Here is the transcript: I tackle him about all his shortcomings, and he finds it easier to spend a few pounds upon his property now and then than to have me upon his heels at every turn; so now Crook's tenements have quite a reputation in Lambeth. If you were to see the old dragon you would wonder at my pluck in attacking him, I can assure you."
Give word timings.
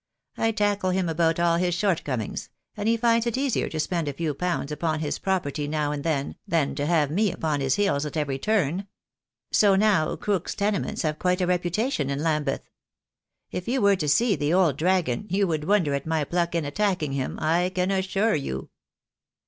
I 0.35 0.49
tackle 0.51 0.89
him 0.89 1.07
about 1.07 1.39
all 1.39 1.57
his 1.57 1.75
shortcomings, 1.75 2.49
and 2.75 2.89
he 2.89 2.97
finds 2.97 3.27
it 3.27 3.37
easier 3.37 3.69
to 3.69 3.79
spend 3.79 4.07
a 4.07 4.13
few 4.13 4.33
pounds 4.33 4.71
upon 4.71 4.99
his 4.99 5.19
property 5.19 5.67
now 5.67 5.91
and 5.91 6.03
then 6.03 6.37
than 6.47 6.73
to 6.73 6.87
have 6.87 7.11
me 7.11 7.31
upon 7.31 7.61
his 7.61 7.75
heels 7.75 8.03
at 8.03 8.17
every 8.17 8.39
turn; 8.39 8.87
so 9.51 9.75
now 9.75 10.15
Crook's 10.15 10.55
tenements 10.55 11.03
have 11.03 11.19
quite 11.19 11.39
a 11.39 11.45
reputation 11.45 12.09
in 12.09 12.23
Lambeth. 12.23 12.67
If 13.51 13.67
you 13.67 13.79
were 13.79 13.95
to 13.97 14.09
see 14.09 14.35
the 14.35 14.55
old 14.55 14.75
dragon 14.77 15.27
you 15.29 15.45
would 15.47 15.65
wonder 15.65 15.93
at 15.93 16.07
my 16.07 16.23
pluck 16.23 16.55
in 16.55 16.65
attacking 16.65 17.11
him, 17.11 17.37
I 17.39 17.69
can 17.69 17.91
assure 17.91 18.33
you." 18.33 18.69